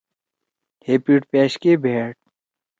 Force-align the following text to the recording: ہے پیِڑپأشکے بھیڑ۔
ہے 0.85 0.93
پیِڑپأشکے 1.03 1.73
بھیڑ۔ 1.83 2.07